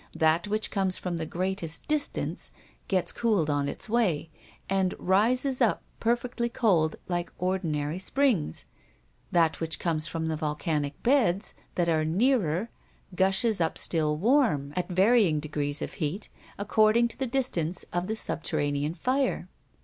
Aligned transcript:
That 0.15 0.47
which 0.47 0.71
comes 0.71 0.97
from 0.97 1.17
the 1.17 1.27
greatest 1.27 1.87
distance 1.87 2.49
gets 2.87 3.11
cooled 3.11 3.51
on 3.51 3.69
its 3.69 3.87
way, 3.87 4.31
and 4.67 4.95
rises 4.97 5.61
up 5.61 5.83
perfectly 5.99 6.49
cold 6.49 6.95
like 7.07 7.31
ordinary 7.37 7.99
springs; 7.99 8.65
that 9.31 9.59
which 9.59 9.77
comes 9.77 10.07
from 10.07 10.27
the 10.27 10.35
volcanic 10.35 11.03
beds 11.03 11.53
that 11.75 11.87
are 11.87 12.03
nearer 12.03 12.71
gushes 13.13 13.61
up 13.61 13.77
still 13.77 14.17
warm, 14.17 14.73
at 14.75 14.89
varying 14.89 15.39
degrees 15.39 15.83
of 15.83 15.93
heat, 15.93 16.29
according 16.57 17.07
to 17.09 17.17
the 17.19 17.27
distance 17.27 17.85
of 17.93 18.07
the 18.07 18.15
subterranean 18.15 18.95
fire. 18.95 19.49